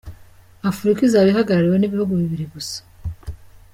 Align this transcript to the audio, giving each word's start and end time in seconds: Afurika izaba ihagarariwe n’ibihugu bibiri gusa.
Afurika 0.69 0.99
izaba 1.03 1.27
ihagarariwe 1.31 1.77
n’ibihugu 1.79 2.13
bibiri 2.21 2.45
gusa. 2.53 2.77